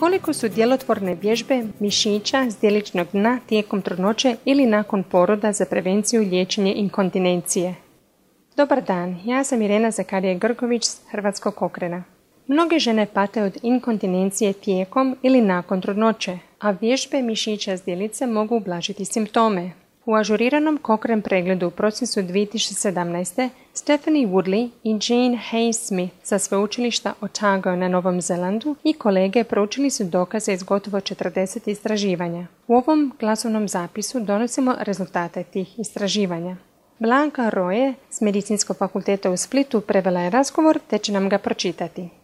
Koliko 0.00 0.32
su 0.32 0.48
djelotvorne 0.48 1.14
vježbe 1.14 1.64
mišića 1.78 2.50
zdjeličnog 2.50 3.06
dna 3.12 3.38
tijekom 3.46 3.82
trudnoće 3.82 4.36
ili 4.44 4.66
nakon 4.66 5.02
poroda 5.02 5.52
za 5.52 5.64
prevenciju 5.64 6.22
liječenje 6.22 6.74
inkontinencije? 6.76 7.74
Dobar 8.56 8.82
dan, 8.82 9.18
ja 9.24 9.44
sam 9.44 9.62
Irena 9.62 9.90
Zakarija 9.90 10.34
Grgović 10.34 10.84
s 10.84 11.00
Hrvatskog 11.10 11.62
okrena. 11.62 12.04
Mnoge 12.46 12.78
žene 12.78 13.06
pate 13.06 13.42
od 13.42 13.58
inkontinencije 13.62 14.52
tijekom 14.52 15.16
ili 15.22 15.40
nakon 15.40 15.80
trudnoće, 15.80 16.38
a 16.60 16.70
vježbe 16.70 17.22
mišića 17.22 17.76
zdjelice 17.76 18.26
mogu 18.26 18.56
ublažiti 18.56 19.04
simptome. 19.04 19.70
U 20.06 20.14
ažuriranom 20.14 20.78
Cochrane 20.86 21.22
pregledu 21.22 21.66
u 21.66 21.70
procesu 21.70 22.20
2017. 22.20 23.48
Stephanie 23.74 24.26
Woodley 24.26 24.70
i 24.84 24.90
Jane 24.90 25.38
Hayes 25.50 25.86
Smith 25.86 26.14
sa 26.22 26.38
sveučilišta 26.38 27.14
Otago 27.20 27.76
na 27.76 27.88
Novom 27.88 28.20
Zelandu 28.20 28.76
i 28.84 28.92
kolege 28.92 29.44
proučili 29.44 29.90
su 29.90 30.04
dokaze 30.04 30.52
iz 30.52 30.62
gotovo 30.62 31.00
40 31.00 31.70
istraživanja. 31.70 32.46
U 32.66 32.74
ovom 32.74 33.12
glasovnom 33.20 33.68
zapisu 33.68 34.20
donosimo 34.20 34.74
rezultate 34.78 35.44
tih 35.44 35.78
istraživanja. 35.78 36.56
Blanka 36.98 37.48
Roje 37.48 37.94
s 38.10 38.20
Medicinskog 38.20 38.76
fakulteta 38.76 39.30
u 39.30 39.36
Splitu 39.36 39.80
prevela 39.80 40.20
je 40.20 40.30
razgovor 40.30 40.78
te 40.90 40.98
će 40.98 41.12
nam 41.12 41.28
ga 41.28 41.38
pročitati. 41.38 42.19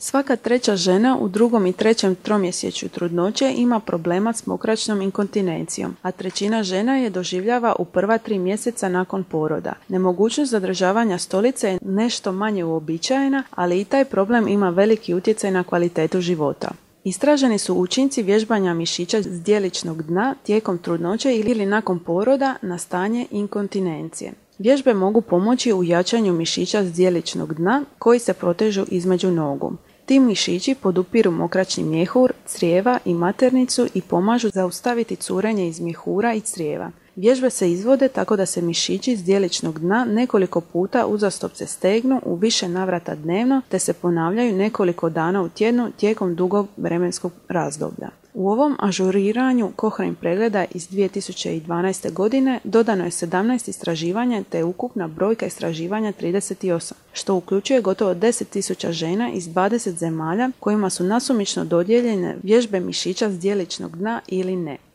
Svaka 0.00 0.36
treća 0.36 0.76
žena 0.76 1.18
u 1.20 1.28
drugom 1.28 1.66
i 1.66 1.72
trećem 1.72 2.14
tromjesečju 2.14 2.88
trudnoće 2.88 3.52
ima 3.56 3.80
problema 3.80 4.32
s 4.32 4.46
mokračnom 4.46 5.02
inkontinencijom, 5.02 5.96
a 6.02 6.10
trećina 6.10 6.62
žena 6.62 6.96
je 6.96 7.10
doživljava 7.10 7.76
u 7.78 7.84
prva 7.84 8.18
tri 8.18 8.38
mjeseca 8.38 8.88
nakon 8.88 9.24
poroda. 9.24 9.72
Nemogućnost 9.88 10.50
zadržavanja 10.50 11.18
stolice 11.18 11.68
je 11.68 11.78
nešto 11.82 12.32
manje 12.32 12.64
uobičajena, 12.64 13.42
ali 13.50 13.80
i 13.80 13.84
taj 13.84 14.04
problem 14.04 14.48
ima 14.48 14.70
veliki 14.70 15.14
utjecaj 15.14 15.50
na 15.50 15.64
kvalitetu 15.64 16.20
života. 16.20 16.70
Istraženi 17.04 17.58
su 17.58 17.74
učinci 17.74 18.22
vježbanja 18.22 18.74
mišića 18.74 19.22
zdjeličnog 19.22 20.02
dna 20.02 20.34
tijekom 20.42 20.78
trudnoće 20.78 21.36
ili 21.36 21.66
nakon 21.66 21.98
poroda 21.98 22.54
na 22.62 22.78
stanje 22.78 23.26
inkontinencije. 23.30 24.32
Vježbe 24.58 24.94
mogu 24.94 25.20
pomoći 25.20 25.72
u 25.72 25.84
jačanju 25.84 26.32
mišića 26.32 26.84
zdjeličnog 26.84 27.54
dna 27.54 27.84
koji 27.98 28.18
se 28.18 28.32
protežu 28.32 28.84
između 28.90 29.30
nogu. 29.30 29.72
Ti 30.08 30.20
mišići 30.20 30.74
podupiru 30.74 31.30
mokračni 31.30 31.84
mjehur, 31.84 32.32
crijeva 32.46 32.98
i 33.04 33.14
maternicu 33.14 33.86
i 33.94 34.02
pomažu 34.02 34.48
zaustaviti 34.54 35.16
curenje 35.16 35.68
iz 35.68 35.80
mjehura 35.80 36.34
i 36.34 36.40
crijeva. 36.40 36.90
Vježbe 37.16 37.50
se 37.50 37.72
izvode 37.72 38.08
tako 38.08 38.36
da 38.36 38.46
se 38.46 38.62
mišići 38.62 39.16
s 39.16 39.24
dijeličnog 39.24 39.78
dna 39.78 40.04
nekoliko 40.04 40.60
puta 40.60 41.06
uzastopce 41.06 41.66
stegnu 41.66 42.20
u 42.24 42.34
više 42.34 42.68
navrata 42.68 43.14
dnevno 43.14 43.62
te 43.68 43.78
se 43.78 43.92
ponavljaju 43.92 44.56
nekoliko 44.56 45.10
dana 45.10 45.42
u 45.42 45.48
tjednu 45.48 45.90
tijekom 45.96 46.34
dugog 46.34 46.68
vremenskog 46.76 47.32
razdoblja. 47.48 48.08
U 48.34 48.50
ovom 48.50 48.76
ažuriranju 48.78 49.72
Cochrane 49.80 50.14
pregleda 50.20 50.64
iz 50.70 50.88
2012. 50.88 52.12
godine 52.12 52.60
dodano 52.64 53.04
je 53.04 53.10
17 53.10 53.68
istraživanja 53.68 54.42
te 54.50 54.64
ukupna 54.64 55.08
brojka 55.08 55.46
istraživanja 55.46 56.12
38, 56.20 56.92
što 57.12 57.34
uključuje 57.34 57.80
gotovo 57.80 58.14
10.000 58.14 58.92
žena 58.92 59.30
iz 59.32 59.48
20 59.48 59.90
zemalja 59.90 60.50
kojima 60.60 60.90
su 60.90 61.04
nasumično 61.04 61.64
dodijeljene 61.64 62.36
vježbe 62.42 62.80
mišića 62.80 63.30
s 63.30 63.38
dijeličnog 63.38 63.96
dna 63.96 64.20
ili 64.26 64.56
ne. 64.56 64.87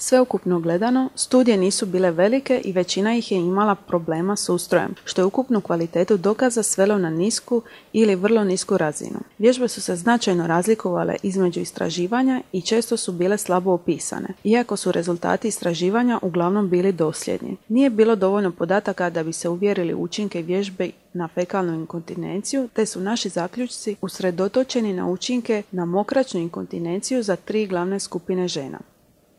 Sveukupno 0.00 0.60
gledano, 0.60 1.08
studije 1.14 1.56
nisu 1.56 1.86
bile 1.86 2.10
velike 2.10 2.60
i 2.64 2.72
većina 2.72 3.16
ih 3.16 3.32
je 3.32 3.38
imala 3.38 3.74
problema 3.74 4.36
s 4.36 4.48
ustrojem, 4.48 4.94
što 5.04 5.20
je 5.20 5.24
ukupnu 5.24 5.60
kvalitetu 5.60 6.16
dokaza 6.16 6.62
svelo 6.62 6.98
na 6.98 7.10
nisku 7.10 7.62
ili 7.92 8.14
vrlo 8.14 8.44
nisku 8.44 8.78
razinu. 8.78 9.20
Vježbe 9.38 9.68
su 9.68 9.80
se 9.80 9.96
značajno 9.96 10.46
razlikovale 10.46 11.16
između 11.22 11.60
istraživanja 11.60 12.42
i 12.52 12.62
često 12.62 12.96
su 12.96 13.12
bile 13.12 13.38
slabo 13.38 13.72
opisane, 13.72 14.28
iako 14.44 14.76
su 14.76 14.92
rezultati 14.92 15.48
istraživanja 15.48 16.18
uglavnom 16.22 16.68
bili 16.68 16.92
dosljedni. 16.92 17.56
Nije 17.68 17.90
bilo 17.90 18.16
dovoljno 18.16 18.52
podataka 18.52 19.10
da 19.10 19.22
bi 19.22 19.32
se 19.32 19.48
uvjerili 19.48 19.94
učinke 19.94 20.42
vježbe 20.42 20.90
na 21.12 21.28
fekalnu 21.28 21.74
inkontinenciju, 21.74 22.68
te 22.74 22.86
su 22.86 23.00
naši 23.00 23.28
zaključci 23.28 23.96
usredotočeni 24.00 24.92
na 24.92 25.08
učinke 25.08 25.62
na 25.72 25.84
mokračnu 25.84 26.40
inkontinenciju 26.40 27.22
za 27.22 27.36
tri 27.36 27.66
glavne 27.66 28.00
skupine 28.00 28.48
žena. 28.48 28.78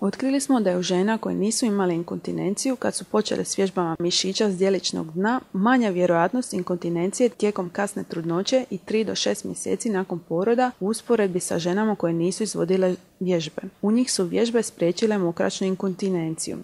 Otkrili 0.00 0.40
smo 0.40 0.60
da 0.60 0.70
je 0.70 0.78
u 0.78 0.82
žena 0.82 1.18
koje 1.18 1.34
nisu 1.34 1.66
imale 1.66 1.94
inkontinenciju 1.94 2.76
kad 2.76 2.94
su 2.94 3.04
počele 3.04 3.44
s 3.44 3.58
vježbama 3.58 3.96
mišića 3.98 4.50
s 4.50 4.58
dijeličnog 4.58 5.12
dna 5.12 5.40
manja 5.52 5.90
vjerojatnost 5.90 6.52
inkontinencije 6.52 7.28
tijekom 7.28 7.70
kasne 7.70 8.04
trudnoće 8.04 8.64
i 8.70 8.78
3 8.86 9.04
do 9.04 9.12
6 9.12 9.46
mjeseci 9.46 9.90
nakon 9.90 10.18
poroda 10.18 10.70
u 10.80 10.86
usporedbi 10.86 11.40
sa 11.40 11.58
ženama 11.58 11.94
koje 11.94 12.12
nisu 12.12 12.42
izvodile 12.42 12.94
vježbe. 13.20 13.62
U 13.82 13.92
njih 13.92 14.12
su 14.12 14.24
vježbe 14.24 14.62
spriječile 14.62 15.18
mokračnu 15.18 15.66
inkontinenciju. 15.66 16.58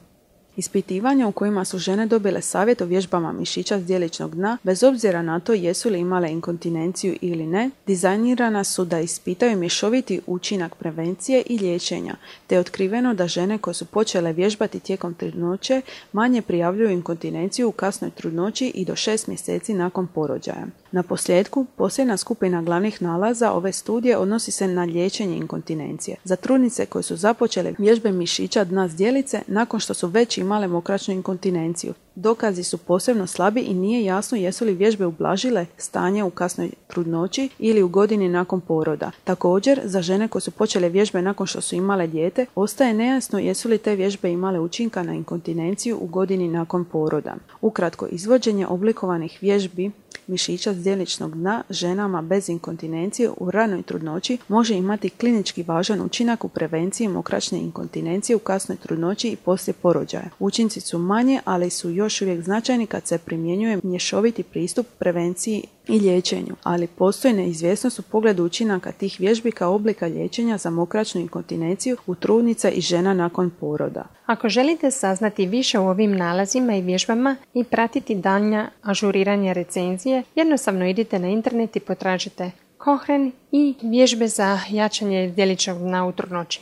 Ispitivanja 0.57 1.29
u 1.29 1.33
kojima 1.33 1.65
su 1.65 1.79
žene 1.79 2.07
dobile 2.07 2.43
savjet 2.43 2.81
o 2.81 2.85
vježbama 2.85 3.33
mišića 3.33 3.79
s 3.79 3.85
dijeličnog 3.85 4.35
dna, 4.35 4.59
bez 4.63 4.83
obzira 4.83 5.23
na 5.23 5.41
to 5.41 5.53
jesu 5.53 5.89
li 5.91 5.99
imale 5.99 6.31
inkontinenciju 6.31 7.17
ili 7.21 7.47
ne, 7.47 7.71
dizajnirana 7.87 8.65
su 8.65 8.85
da 8.85 9.01
ispitaju 9.01 9.59
mješoviti 9.59 10.21
učinak 10.27 10.75
prevencije 10.75 11.43
i 11.47 11.59
liječenja, 11.59 12.17
te 12.47 12.55
je 12.55 12.59
otkriveno 12.59 13.15
da 13.15 13.29
žene 13.29 13.59
koje 13.59 13.75
su 13.75 13.85
počele 13.85 14.33
vježbati 14.33 14.81
tijekom 14.81 15.15
trudnoće 15.15 15.83
manje 16.13 16.43
prijavljuju 16.43 16.91
inkontinenciju 16.91 17.69
u 17.69 17.73
kasnoj 17.73 18.11
trudnoći 18.11 18.67
i 18.67 18.85
do 18.85 18.97
šest 18.97 19.27
mjeseci 19.27 19.75
nakon 19.75 20.07
porođaja. 20.07 20.67
Na 20.95 21.03
posljedku, 21.03 21.67
posljedna 21.77 22.17
skupina 22.17 22.63
glavnih 22.63 23.03
nalaza 23.03 23.53
ove 23.53 23.73
studije 23.73 24.17
odnosi 24.17 24.51
se 24.51 24.69
na 24.69 24.85
liječenje 24.85 25.37
inkontinencije. 25.37 26.17
Za 26.25 26.37
trudnice 26.37 26.87
koje 26.87 27.03
su 27.03 27.17
započele 27.17 27.75
vježbe 27.79 28.13
mišića 28.13 28.65
dna 28.65 28.89
zdjelice 28.89 29.43
nakon 29.47 29.81
što 29.81 29.95
su 29.95 30.09
već 30.09 30.39
imale 30.39 30.69
mokračnu 30.69 31.15
inkontinenciju. 31.15 31.95
Dokazi 32.15 32.65
su 32.65 32.79
posebno 32.79 33.27
slabi 33.27 33.61
i 33.61 33.75
nije 33.75 34.05
jasno 34.05 34.39
jesu 34.39 34.65
li 34.65 34.75
vježbe 34.75 35.07
ublažile 35.07 35.67
stanje 35.79 36.25
u 36.25 36.31
kasnoj 36.31 36.71
trudnoći 36.87 37.49
ili 37.59 37.83
u 37.83 37.89
godini 37.89 38.29
nakon 38.29 38.61
poroda. 38.61 39.11
Također, 39.25 39.81
za 39.85 40.03
žene 40.03 40.29
koje 40.29 40.43
su 40.43 40.51
počele 40.51 40.89
vježbe 40.89 41.23
nakon 41.23 41.47
što 41.47 41.61
su 41.61 41.75
imale 41.75 42.07
dijete, 42.07 42.47
ostaje 42.55 42.95
nejasno 42.95 43.39
jesu 43.39 43.69
li 43.69 43.79
te 43.79 43.97
vježbe 43.97 44.31
imale 44.31 44.61
učinka 44.61 45.03
na 45.03 45.15
inkontinenciju 45.15 45.99
u 46.01 46.07
godini 46.07 46.49
nakon 46.49 46.85
poroda. 46.85 47.35
Ukratko, 47.61 48.07
izvođenje 48.07 48.67
oblikovanih 48.67 49.39
vježbi 49.41 49.91
mišića 50.27 50.73
zdjeličnog 50.73 51.35
dna 51.35 51.63
ženama 51.71 52.23
bez 52.23 52.49
inkontinencije 52.49 53.31
u 53.37 53.51
ranoj 53.51 53.83
trudnoći 53.83 54.39
može 54.49 54.75
imati 54.75 55.11
klinički 55.11 55.63
važan 55.63 56.01
učinak 56.01 56.45
u 56.45 56.49
prevenciji 56.49 57.09
mokračne 57.09 57.59
inkontinencije 57.59 58.37
u 58.37 58.39
kasnoj 58.39 58.77
trudnoći 58.77 59.29
i 59.29 59.37
poslije 59.37 59.75
porođaja. 59.83 60.31
Učinci 60.39 60.81
su 60.81 60.99
manje, 60.99 61.41
ali 61.45 61.71
su 61.71 61.91
još 61.91 62.23
uvijek 62.23 62.43
značajni 62.43 62.87
kad 62.87 63.07
se 63.07 63.19
primjenjuje 63.19 63.81
mješoviti 63.83 64.43
pristup 64.43 64.87
prevenciji 64.99 65.65
i 65.89 66.01
liječenju, 66.01 66.57
ali 66.63 66.87
postoji 66.87 67.35
neizvjesnost 67.35 67.99
u 67.99 68.03
pogledu 68.03 68.45
učinaka 68.45 68.93
tih 68.93 69.17
vježbi 69.19 69.53
kao 69.53 69.75
oblika 69.75 70.07
liječenja 70.07 70.59
za 70.59 70.71
mokračnu 70.71 71.21
inkontinenciju 71.21 71.97
u 72.07 72.15
trudnica 72.15 72.71
i 72.71 72.81
žena 72.81 73.15
nakon 73.15 73.51
poroda. 73.61 74.05
Ako 74.27 74.49
želite 74.49 74.91
saznati 74.91 75.47
više 75.47 75.79
o 75.79 75.89
ovim 75.89 76.17
nalazima 76.17 76.77
i 76.77 76.83
vježbama 76.83 77.37
i 77.55 77.65
pratiti 77.65 78.15
daljnja 78.15 78.71
ažuriranja 78.83 79.53
recenzije, 79.53 80.23
jednostavno 80.35 80.87
idite 80.87 81.19
na 81.19 81.29
internet 81.29 81.77
i 81.77 81.81
potražite 81.81 82.51
kohren 82.79 83.33
i 83.53 83.75
vježbe 83.83 84.29
za 84.29 84.61
jačanje 84.71 85.31
djeličnog 85.31 85.79
dna 85.79 86.07
u 86.07 86.13
trudnoći. 86.13 86.61